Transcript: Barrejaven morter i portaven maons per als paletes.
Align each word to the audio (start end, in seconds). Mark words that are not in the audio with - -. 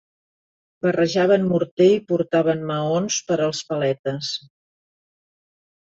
Barrejaven 0.85 1.45
morter 1.51 1.87
i 1.97 2.01
portaven 2.13 2.65
maons 2.71 3.19
per 3.29 3.39
als 3.49 3.61
paletes. 3.73 4.35